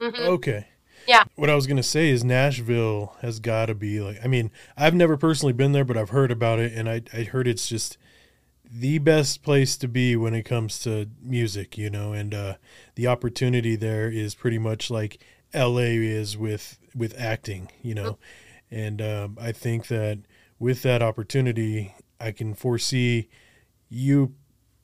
[0.00, 0.28] Uh, mm-hmm.
[0.34, 0.66] Okay.
[1.08, 1.24] Yeah.
[1.36, 4.18] What I was gonna say is Nashville has got to be like.
[4.22, 7.22] I mean, I've never personally been there, but I've heard about it, and I I
[7.24, 7.98] heard it's just
[8.70, 12.54] the best place to be when it comes to music, you know, and uh,
[12.94, 15.18] the opportunity there is pretty much like
[15.52, 18.18] LA is with with acting, you know,
[18.70, 20.20] and um, I think that
[20.58, 23.28] with that opportunity, I can foresee
[23.88, 24.34] you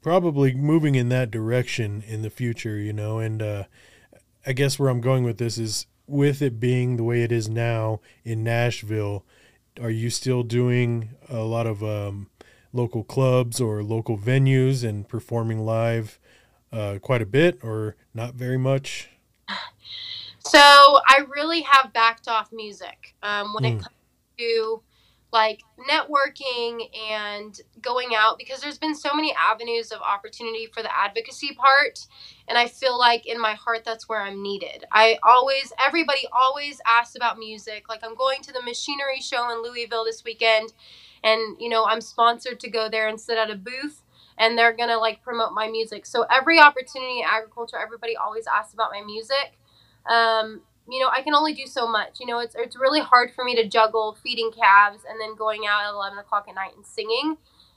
[0.03, 3.65] probably moving in that direction in the future, you know, and uh,
[4.47, 7.49] I guess where I'm going with this is with it being the way it is
[7.49, 9.25] now in Nashville,
[9.81, 12.29] are you still doing a lot of um,
[12.73, 16.19] local clubs or local venues and performing live
[16.73, 19.11] uh, quite a bit or not very much?
[20.51, 23.69] So I really have backed off music um, when mm.
[23.69, 23.81] it hmm.
[23.81, 23.95] comes
[24.39, 24.83] to
[25.33, 30.99] like networking and going out because there's been so many avenues of opportunity for the
[30.99, 32.07] advocacy part
[32.49, 36.81] and i feel like in my heart that's where i'm needed i always everybody always
[36.87, 40.73] asks about music like i'm going to the machinery show in louisville this weekend
[41.23, 44.03] and you know i'm sponsored to go there and sit at a booth
[44.39, 48.73] and they're gonna like promote my music so every opportunity in agriculture everybody always asks
[48.73, 49.59] about my music
[50.09, 52.21] um, you know, I can only do so much.
[52.21, 55.67] You know, it's it's really hard for me to juggle feeding calves and then going
[55.69, 57.37] out at eleven o'clock at night and singing.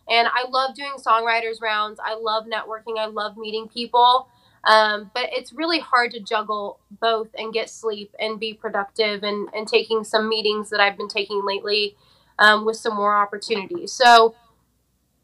[0.10, 2.00] And I love doing songwriters rounds.
[2.04, 2.98] I love networking.
[2.98, 4.28] I love meeting people.
[4.64, 9.48] Um, but it's really hard to juggle both and get sleep and be productive and,
[9.54, 11.96] and taking some meetings that I've been taking lately
[12.40, 13.94] um, with some more opportunities.
[13.94, 14.36] So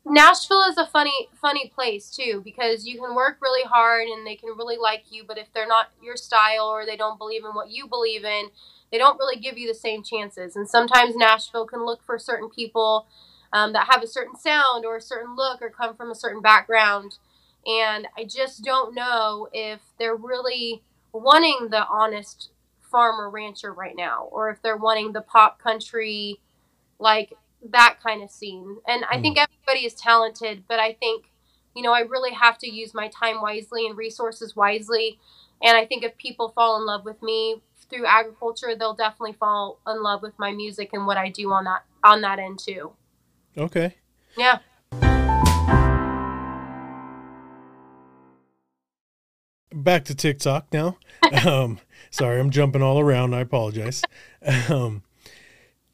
[0.06, 4.36] Nashville is a funny funny place too because you can work really hard and they
[4.36, 7.52] can really like you, but if they're not your style or they don't believe in
[7.52, 8.50] what you believe in,
[8.92, 10.56] they don't really give you the same chances.
[10.56, 13.08] And sometimes Nashville can look for certain people
[13.52, 16.42] um, that have a certain sound or a certain look or come from a certain
[16.42, 17.18] background.
[17.66, 22.50] And I just don't know if they're really wanting the honest
[22.92, 26.40] farmer rancher right now or if they're wanting the pop country
[27.00, 27.34] like
[27.72, 28.78] that kind of scene.
[28.88, 29.22] And I mm.
[29.22, 31.32] think everybody is talented, but I think,
[31.76, 35.20] you know, I really have to use my time wisely and resources wisely.
[35.64, 39.80] And I think if people fall in love with me through agriculture, they'll definitely fall
[39.88, 42.94] in love with my music and what I do on that on that end too.
[43.58, 43.96] Okay.
[44.38, 44.60] Yeah.
[49.74, 50.98] Back to TikTok now.
[51.46, 53.34] um, sorry, I'm jumping all around.
[53.34, 54.02] I apologize.
[54.70, 55.02] Um,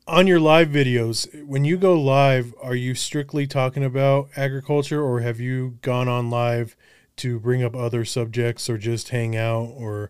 [0.07, 5.21] on your live videos, when you go live, are you strictly talking about agriculture or
[5.21, 6.75] have you gone on live
[7.17, 10.09] to bring up other subjects or just hang out or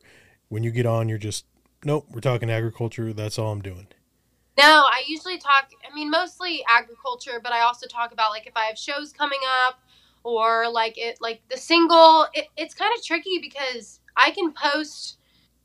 [0.50, 1.46] when you get on you're just
[1.84, 3.88] nope, we're talking agriculture, that's all I'm doing.
[4.58, 8.56] No, I usually talk I mean mostly agriculture, but I also talk about like if
[8.56, 9.80] I have shows coming up
[10.24, 15.18] or like it like the single it, it's kind of tricky because I can post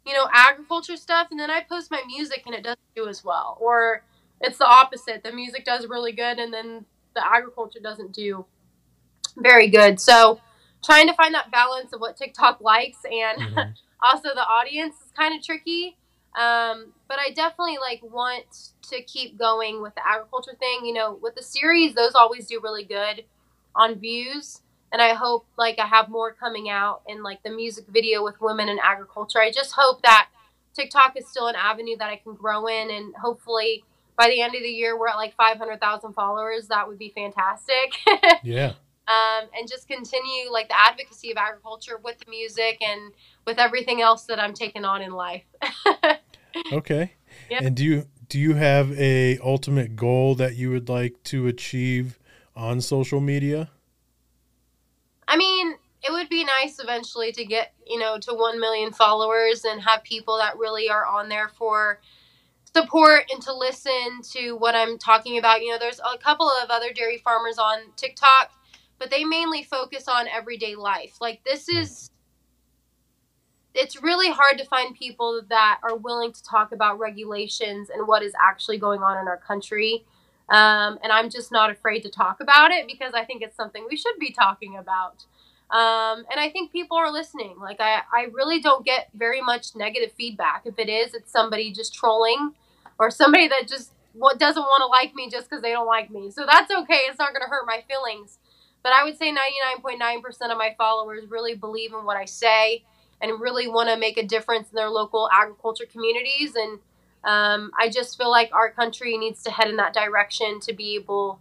[0.04, 3.24] you know agriculture stuff and then I post my music and it doesn't do as
[3.24, 4.02] well or
[4.40, 5.22] it's the opposite.
[5.22, 8.46] The music does really good, and then the agriculture doesn't do
[9.36, 10.00] very good.
[10.00, 10.40] So
[10.84, 13.70] trying to find that balance of what TikTok likes and mm-hmm.
[14.02, 15.96] also the audience is kind of tricky.
[16.36, 20.84] Um, but I definitely like want to keep going with the agriculture thing.
[20.84, 23.24] You know, with the series, those always do really good
[23.74, 24.60] on views.
[24.92, 28.40] and I hope like I have more coming out in like the music video with
[28.40, 29.40] women in agriculture.
[29.40, 30.28] I just hope that
[30.74, 33.84] TikTok is still an avenue that I can grow in, and hopefully
[34.16, 36.68] by the end of the year we're at like 500,000 followers.
[36.68, 37.94] That would be fantastic.
[38.42, 38.72] Yeah.
[39.08, 43.12] um, and just continue like the advocacy of agriculture with the music and
[43.46, 45.44] with everything else that I'm taking on in life.
[46.72, 47.12] Okay.
[47.50, 47.58] Yeah.
[47.62, 52.18] And do you do you have a ultimate goal that you would like to achieve
[52.56, 53.70] on social media?
[55.28, 59.64] I mean, it would be nice eventually to get, you know, to 1 million followers
[59.64, 62.00] and have people that really are on there for
[62.74, 65.62] support and to listen to what I'm talking about.
[65.62, 68.50] You know, there's a couple of other dairy farmers on TikTok,
[68.98, 71.16] but they mainly focus on everyday life.
[71.20, 72.10] Like, this is.
[73.78, 78.22] It's really hard to find people that are willing to talk about regulations and what
[78.22, 80.06] is actually going on in our country.
[80.48, 83.86] Um, and I'm just not afraid to talk about it because I think it's something
[83.90, 85.26] we should be talking about.
[85.70, 87.56] Um, and I think people are listening.
[87.60, 90.62] Like I, I really don't get very much negative feedback.
[90.64, 92.54] If it is, it's somebody just trolling,
[92.98, 96.10] or somebody that just what doesn't want to like me just because they don't like
[96.10, 96.30] me.
[96.30, 97.00] So that's okay.
[97.08, 98.38] It's not going to hurt my feelings.
[98.82, 102.84] But I would say 99.9% of my followers really believe in what I say
[103.20, 106.54] and really want to make a difference in their local agriculture communities.
[106.54, 106.78] And
[107.24, 110.94] um, I just feel like our country needs to head in that direction to be
[110.94, 111.40] able,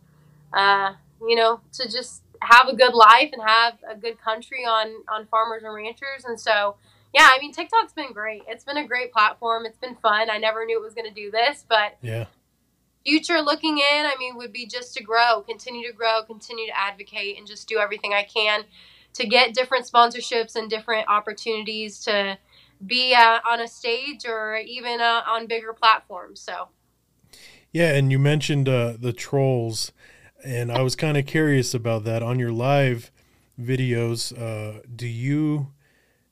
[0.53, 5.03] uh, you know, to just have a good life and have a good country on
[5.07, 6.25] on farmers and ranchers.
[6.25, 6.75] And so,
[7.13, 8.43] yeah, I mean, TikTok's been great.
[8.47, 9.65] It's been a great platform.
[9.65, 10.29] It's been fun.
[10.29, 12.25] I never knew it was going to do this, but Yeah.
[13.05, 16.77] future looking in, I mean, would be just to grow, continue to grow, continue to
[16.77, 18.65] advocate, and just do everything I can
[19.13, 22.37] to get different sponsorships and different opportunities to
[22.85, 26.41] be uh, on a stage or even uh, on bigger platforms.
[26.41, 26.69] So.
[27.71, 29.91] Yeah, and you mentioned uh, the trolls,
[30.45, 33.11] and I was kind of curious about that on your live
[33.59, 34.31] videos.
[34.37, 35.71] Uh, do you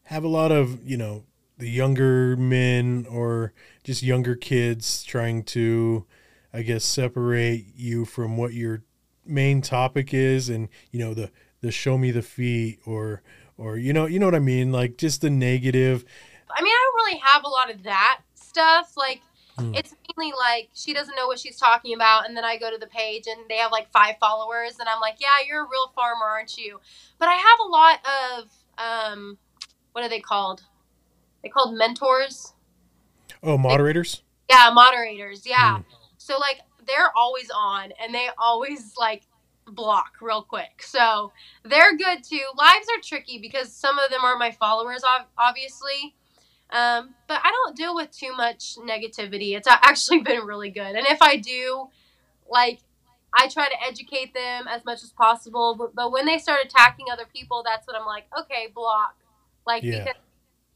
[0.03, 1.23] have a lot of you know
[1.57, 6.05] the younger men or just younger kids trying to,
[6.53, 8.83] I guess, separate you from what your
[9.25, 13.23] main topic is, and you know the the show me the feet or
[13.57, 16.05] or you know you know what I mean, like just the negative.
[16.55, 18.95] I mean, I don't really have a lot of that stuff.
[18.95, 19.21] Like,
[19.57, 19.73] Hmm.
[19.75, 22.77] it's mainly like she doesn't know what she's talking about, and then I go to
[22.77, 25.91] the page and they have like five followers, and I'm like, yeah, you're a real
[25.95, 26.79] farmer, aren't you?
[27.19, 27.99] But I have a lot
[28.39, 29.37] of um,
[29.91, 30.63] what are they called?
[31.43, 32.53] They called mentors.
[33.43, 34.23] Oh, moderators.
[34.49, 35.45] Yeah, moderators.
[35.45, 35.77] Yeah.
[35.77, 35.81] Hmm.
[36.17, 39.23] So like they're always on, and they always like
[39.67, 40.81] block real quick.
[40.81, 41.31] So
[41.63, 42.43] they're good too.
[42.57, 45.03] Lives are tricky because some of them are my followers,
[45.37, 46.15] obviously.
[46.73, 49.55] Um, but I don't deal with too much negativity.
[49.55, 50.95] It's actually been really good.
[50.95, 51.87] And if I do,
[52.49, 52.79] like,
[53.33, 55.75] I try to educate them as much as possible.
[55.77, 59.15] But, but when they start attacking other people, that's when I'm like, okay, block.
[59.65, 59.99] Like, Yeah.
[59.99, 60.15] because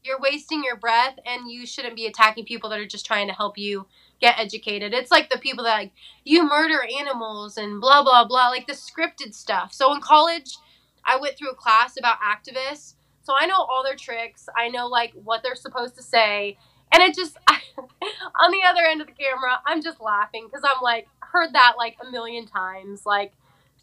[0.04, 3.34] you're wasting your breath and you shouldn't be attacking people that are just trying to
[3.34, 3.86] help you
[4.20, 4.94] get educated.
[4.94, 5.92] It's like the people that, like,
[6.24, 9.72] you murder animals and blah, blah, blah, like the scripted stuff.
[9.72, 10.56] So in college,
[11.04, 12.94] I went through a class about activists.
[13.28, 14.48] So I know all their tricks.
[14.56, 16.56] I know like what they're supposed to say.
[16.90, 20.80] And it just on the other end of the camera, I'm just laughing because I'm
[20.82, 23.04] like heard that like a million times.
[23.04, 23.34] Like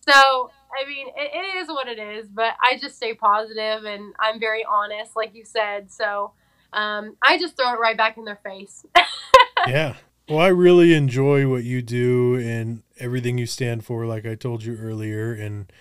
[0.01, 4.15] so I mean it, it is what it is, but I just stay positive and
[4.19, 5.91] I'm very honest, like you said.
[5.91, 6.31] So
[6.73, 8.83] um, I just throw it right back in their face.
[9.67, 9.93] yeah.
[10.27, 14.63] Well, I really enjoy what you do and everything you stand for, like I told
[14.63, 15.33] you earlier.
[15.33, 15.71] And,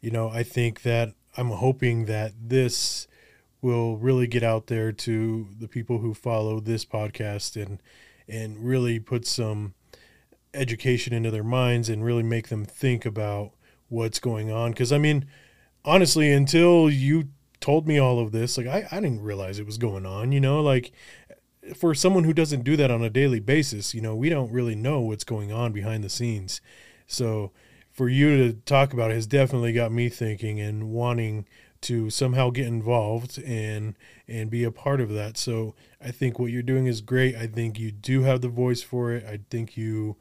[0.00, 3.06] you know, I think that I'm hoping that this
[3.62, 7.80] will really get out there to the people who follow this podcast and
[8.28, 9.74] and really put some
[10.54, 13.52] education into their minds and really make them think about
[13.88, 14.72] what's going on.
[14.72, 15.26] Because I mean,
[15.84, 17.28] honestly, until you
[17.60, 20.32] told me all of this, like I, I didn't realize it was going on.
[20.32, 20.92] You know, like
[21.76, 24.74] for someone who doesn't do that on a daily basis, you know, we don't really
[24.74, 26.60] know what's going on behind the scenes.
[27.06, 27.52] So
[27.92, 31.46] for you to talk about it has definitely got me thinking and wanting
[31.82, 35.36] to somehow get involved and and be a part of that.
[35.36, 37.34] So I think what you're doing is great.
[37.34, 39.24] I think you do have the voice for it.
[39.24, 40.16] I think you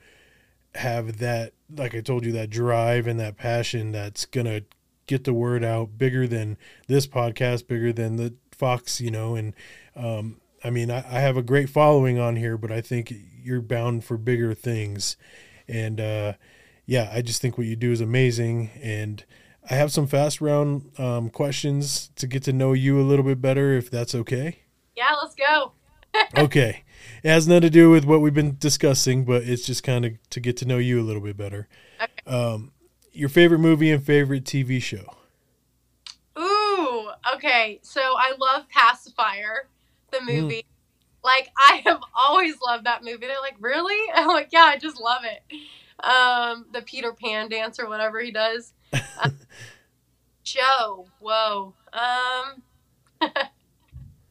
[0.75, 4.63] have that like I told you that drive and that passion that's going to
[5.07, 6.57] get the word out bigger than
[6.87, 9.55] this podcast, bigger than the Fox, you know, and
[9.95, 13.13] um I mean, I, I have a great following on here, but I think
[13.43, 15.17] you're bound for bigger things.
[15.67, 16.33] And uh,
[16.85, 18.69] yeah, I just think what you do is amazing.
[18.81, 19.23] And
[19.69, 23.41] I have some fast round um, questions to get to know you a little bit
[23.41, 24.59] better, if that's okay.
[24.95, 25.73] yeah, let's go.
[26.37, 26.83] Okay.
[27.23, 30.13] It has nothing to do with what we've been discussing, but it's just kind of
[30.31, 31.69] to get to know you a little bit better.
[32.01, 32.21] Okay.
[32.35, 32.73] Um,
[33.13, 35.15] your favorite movie and favorite TV show?
[36.37, 39.67] Ooh, okay, so I love Pacifier,
[40.11, 40.25] the Mm.
[40.41, 40.65] movie.
[41.23, 43.27] Like I have always loved that movie.
[43.27, 44.11] They're like, really?
[44.15, 45.43] I'm like, yeah, I just love it.
[46.03, 48.73] Um, the Peter Pan dance or whatever he does.
[48.93, 49.29] Uh,
[50.43, 51.73] Joe, whoa.
[51.93, 52.63] Um,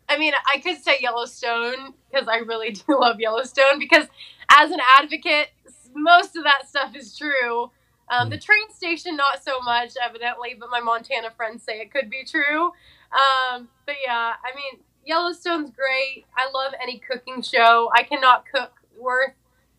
[0.08, 4.06] I mean, I could say Yellowstone because I really do love Yellowstone because
[4.50, 5.48] as an advocate,
[5.94, 7.70] most of that stuff is true.
[8.10, 12.10] Um, The train station, not so much, evidently, but my Montana friends say it could
[12.10, 12.66] be true.
[12.66, 16.26] Um, but yeah, I mean, Yellowstone's great.
[16.36, 17.90] I love any cooking show.
[17.94, 19.34] I cannot cook worth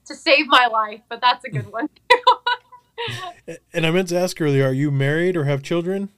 [0.06, 1.90] to save my life, but that's a good one.
[2.14, 2.41] um,
[3.74, 6.04] And I meant to ask earlier, are you married or have children?
[6.04, 6.10] Um,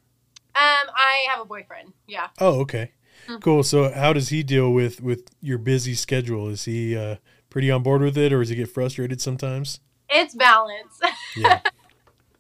[0.96, 1.94] I have a boyfriend.
[2.08, 2.28] Yeah.
[2.40, 2.92] Oh, okay.
[3.28, 3.42] Mhm.
[3.42, 3.64] Cool.
[3.64, 6.50] So how does he deal with with your busy schedule?
[6.50, 7.16] Is he uh,
[7.50, 9.80] pretty on board with it or does he get frustrated sometimes?
[10.10, 11.00] It's balance.
[11.36, 11.62] Yeah.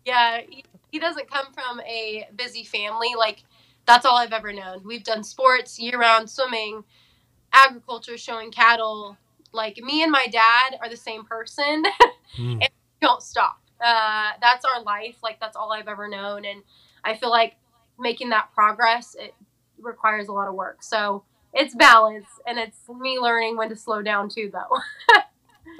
[0.05, 3.09] yeah, he, he doesn't come from a busy family.
[3.17, 3.43] Like,
[3.87, 4.83] that's all I've ever known.
[4.85, 6.83] We've done sports year round, swimming,
[7.51, 9.17] agriculture, showing cattle.
[9.51, 11.83] Like, me and my dad are the same person.
[12.35, 12.63] Mm.
[12.99, 13.61] Don't stop.
[13.84, 15.15] Uh, that's our life.
[15.21, 16.45] Like, that's all I've ever known.
[16.45, 16.63] And
[17.03, 17.55] I feel like
[17.99, 19.34] making that progress, it
[19.79, 20.84] requires a lot of work.
[20.84, 21.23] So,
[21.53, 22.27] it's balance.
[22.47, 24.79] And it's me learning when to slow down, too, though.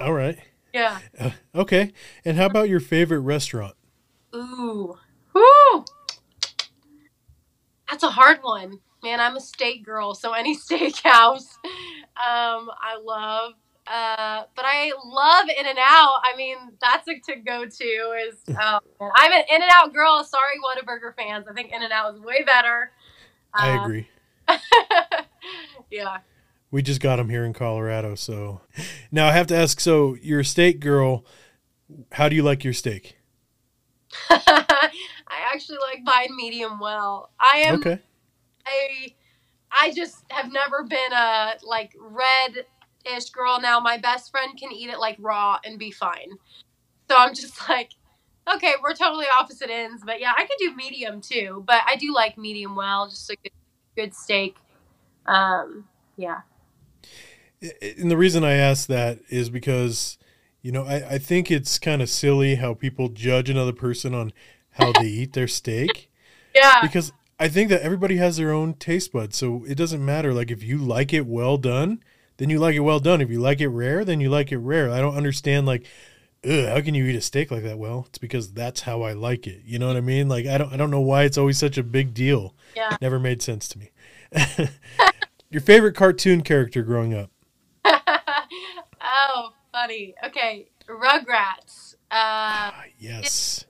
[0.04, 0.38] All right.
[0.72, 0.98] yeah.
[1.18, 1.92] Uh, okay.
[2.24, 3.74] And how about your favorite restaurant?
[4.34, 4.98] Ooh.
[5.32, 5.84] Woo!
[7.90, 8.80] That's a hard one.
[9.02, 11.46] Man, I'm a steak girl, so any steakhouse
[12.16, 13.54] um, I love.
[13.86, 16.20] Uh, but I love In and Out.
[16.24, 17.84] I mean, that's a to go to.
[18.28, 18.80] Is man.
[19.00, 20.24] I'm an In and Out girl.
[20.24, 21.46] Sorry, Whataburger fans.
[21.48, 22.92] I think In and Out is way better.
[23.52, 24.08] I Uh, agree.
[25.90, 26.18] yeah.
[26.70, 28.60] We just got them here in Colorado, so
[29.12, 29.78] now I have to ask.
[29.80, 31.24] So you're a steak girl.
[32.12, 33.16] How do you like your steak?
[34.30, 34.90] I
[35.52, 37.30] actually like mine medium well.
[37.38, 38.00] I am Okay.
[38.66, 39.14] I
[39.70, 42.64] I just have never been a like red
[43.06, 43.60] ish girl.
[43.60, 46.30] Now my best friend can eat it like raw and be fine.
[47.08, 47.90] So I'm just like,
[48.54, 50.02] okay, we're totally opposite ends.
[50.04, 51.64] But yeah, I could do medium too.
[51.66, 53.52] But I do like medium well, just a good,
[53.96, 54.56] good steak.
[55.26, 56.40] Um, yeah.
[57.98, 60.18] And the reason I ask that is because,
[60.60, 64.32] you know, I, I think it's kind of silly how people judge another person on
[64.72, 66.10] how they eat their steak.
[66.56, 66.80] Yeah.
[66.82, 69.36] Because I think that everybody has their own taste buds.
[69.36, 70.32] So it doesn't matter.
[70.32, 72.00] Like if you like it well done,
[72.36, 73.20] then you like it well done.
[73.20, 74.90] If you like it rare, then you like it rare.
[74.90, 75.86] I don't understand like,
[76.44, 77.78] Ugh, how can you eat a steak like that?
[77.78, 79.62] Well, it's because that's how I like it.
[79.64, 80.28] You know what I mean?
[80.28, 82.54] Like I don't I don't know why it's always such a big deal.
[82.76, 82.96] Yeah.
[83.00, 83.90] Never made sense to me.
[85.50, 87.30] Your favorite cartoon character growing up?
[87.84, 90.14] oh, funny.
[90.26, 91.94] Okay, Rugrats.
[92.10, 93.64] Uh, Ah, yes.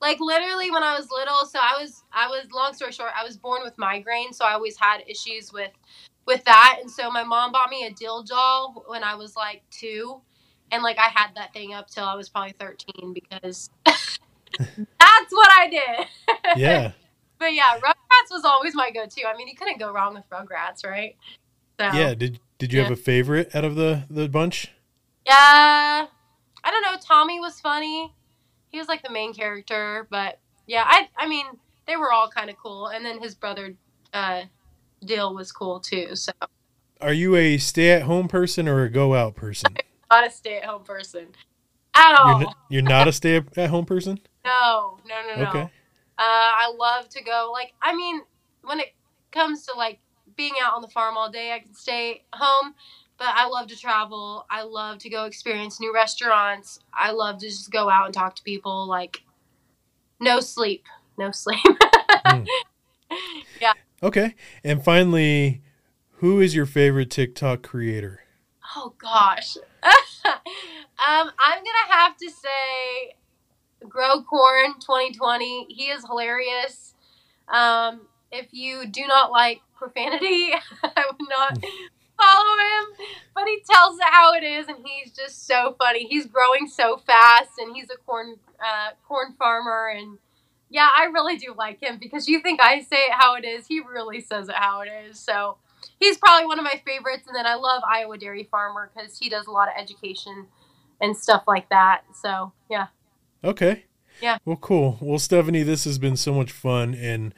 [0.00, 3.24] like literally when I was little, so I was I was long story short, I
[3.24, 5.70] was born with migraine, so I always had issues with
[6.26, 9.62] with that, and so my mom bought me a Dil doll when I was like
[9.70, 10.20] two,
[10.70, 14.18] and like I had that thing up till I was probably thirteen because that's
[15.30, 16.58] what I did.
[16.58, 16.92] Yeah.
[17.38, 19.26] but yeah, Rugrats was always my go-to.
[19.26, 21.16] I mean, you couldn't go wrong with Rugrats, right?
[21.78, 22.14] So Yeah.
[22.14, 24.72] Did did you have a favorite out of the the bunch?
[25.26, 26.06] Yeah,
[26.64, 26.96] I don't know.
[27.02, 28.14] Tommy was funny.
[28.68, 31.46] He was like the main character, but yeah, I I mean
[31.86, 33.74] they were all kind of cool, and then his brother
[34.12, 34.42] uh,
[35.06, 36.14] Dil was cool too.
[36.16, 36.32] So
[37.00, 39.76] Are you a stay at home person or a go out person?
[40.10, 41.28] not a stay at home person
[41.94, 42.40] at all.
[42.40, 44.18] You're, n- you're not a stay at home person?
[44.44, 45.48] no, no, no, no.
[45.48, 45.62] Okay.
[45.62, 45.68] Uh,
[46.18, 47.50] I love to go.
[47.52, 48.20] Like, I mean,
[48.62, 48.94] when it
[49.32, 49.98] comes to like
[50.36, 52.74] being out on the farm all day, I can stay home.
[53.16, 54.44] But I love to travel.
[54.50, 56.80] I love to go experience new restaurants.
[56.92, 58.86] I love to just go out and talk to people.
[58.88, 59.22] Like,
[60.20, 60.84] no sleep,
[61.18, 61.60] no sleep.
[62.26, 62.44] Hmm.
[64.04, 64.34] Okay.
[64.62, 65.62] And finally,
[66.16, 68.20] who is your favorite TikTok creator?
[68.76, 69.56] Oh gosh.
[69.82, 69.94] um,
[70.98, 73.14] I'm gonna have to say
[73.88, 75.68] Grow Corn 2020.
[75.70, 76.92] He is hilarious.
[77.48, 80.52] Um, if you do not like profanity,
[80.82, 81.58] I would not
[82.20, 83.06] follow him.
[83.34, 86.06] But he tells it how it is, and he's just so funny.
[86.10, 90.18] He's growing so fast, and he's a corn uh, corn farmer, and
[90.74, 93.64] yeah, I really do like him because you think I say it how it is.
[93.64, 95.20] He really says it how it is.
[95.20, 95.56] So
[96.00, 97.28] he's probably one of my favorites.
[97.28, 100.48] And then I love Iowa Dairy Farmer because he does a lot of education
[101.00, 102.02] and stuff like that.
[102.20, 102.88] So yeah.
[103.44, 103.84] Okay.
[104.20, 104.38] Yeah.
[104.44, 104.98] Well, cool.
[105.00, 106.92] Well, Stephanie, this has been so much fun.
[106.92, 107.32] And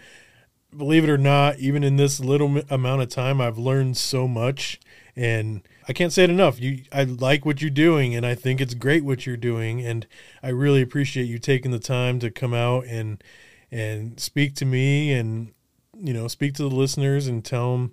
[0.75, 4.81] believe it or not, even in this little amount of time, I've learned so much.
[5.15, 6.61] And I can't say it enough.
[6.61, 9.85] You, I like what you're doing, and I think it's great what you're doing.
[9.87, 10.07] And
[10.43, 13.23] I really appreciate you taking the time to come out and
[13.71, 15.53] and speak to me and
[15.99, 17.93] you know, speak to the listeners and tell them,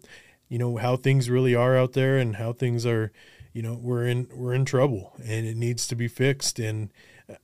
[0.50, 3.12] you know, how things really are out there and how things are,
[3.54, 6.92] you know, we're in we're in trouble and it needs to be fixed and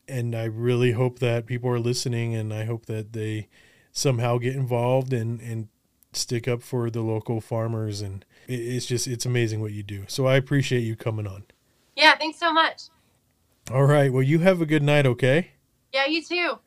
[0.07, 3.47] and I really hope that people are listening and I hope that they
[3.91, 5.69] somehow get involved and and
[6.11, 10.05] stick up for the local farmers and it's just it's amazing what you do.
[10.07, 11.43] So I appreciate you coming on.
[11.95, 12.83] Yeah, thanks so much.
[13.71, 14.11] All right.
[14.11, 15.51] Well, you have a good night, okay?
[15.93, 16.49] Yeah, you too.
[16.51, 16.59] All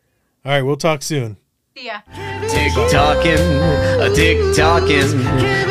[0.45, 1.37] right, we'll talk soon.
[1.77, 2.01] See ya.
[2.49, 5.09] Tick tocking, a tick tocking,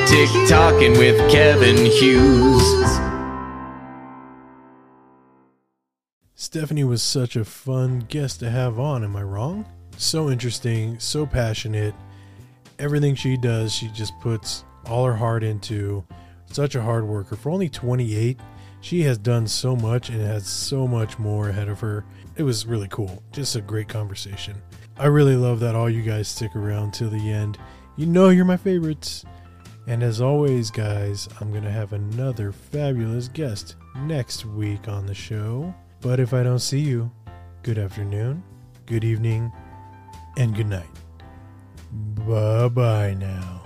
[0.08, 2.64] tick tocking with Kevin Hughes.
[6.34, 9.66] Stephanie was such a fun guest to have on, am I wrong?
[9.98, 11.94] So interesting, so passionate.
[12.82, 16.04] Everything she does, she just puts all her heart into.
[16.48, 17.36] Such a hard worker.
[17.36, 18.40] For only 28,
[18.82, 22.04] she has done so much and has so much more ahead of her.
[22.36, 23.22] It was really cool.
[23.32, 24.60] Just a great conversation.
[24.98, 27.60] I really love that all you guys stick around till the end.
[27.98, 29.26] You know you're my favorites.
[29.86, 35.14] And as always, guys, I'm going to have another fabulous guest next week on the
[35.14, 35.74] show.
[36.02, 37.12] But if I don't see you,
[37.62, 38.44] good afternoon,
[38.88, 39.52] good evening,
[40.38, 41.01] and good night.
[41.92, 43.61] Bye bye now.